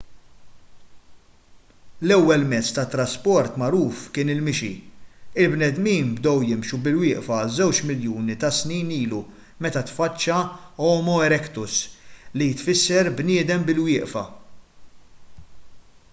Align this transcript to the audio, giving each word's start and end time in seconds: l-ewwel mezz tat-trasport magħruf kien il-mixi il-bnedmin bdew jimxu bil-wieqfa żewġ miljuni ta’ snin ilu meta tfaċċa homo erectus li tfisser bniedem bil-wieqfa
l-ewwel 2.11 2.45
mezz 2.53 2.69
tat-trasport 2.77 3.59
magħruf 3.63 3.99
kien 4.15 4.31
il-mixi 4.35 4.69
il-bnedmin 5.43 6.07
bdew 6.21 6.47
jimxu 6.47 6.79
bil-wieqfa 6.87 7.41
żewġ 7.57 7.81
miljuni 7.91 8.35
ta’ 8.45 8.51
snin 8.61 8.89
ilu 8.97 9.21
meta 9.67 9.83
tfaċċa 9.91 10.39
homo 10.87 11.19
erectus 11.27 11.75
li 12.41 12.49
tfisser 12.63 13.13
bniedem 13.21 13.69
bil-wieqfa 13.69 14.25